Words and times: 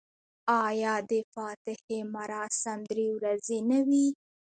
آیا 0.65 0.93
د 1.11 1.13
فاتحې 1.33 1.99
مراسم 2.15 2.79
درې 2.91 3.07
ورځې 3.17 3.57
نه 3.69 3.79
وي؟ 3.87 4.07